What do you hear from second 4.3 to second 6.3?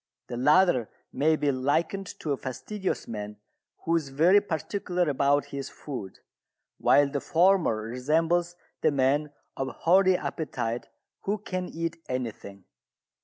particular about his food,